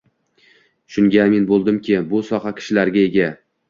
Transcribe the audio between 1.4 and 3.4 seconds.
bo‘ldimki, bu soha kishilari ega.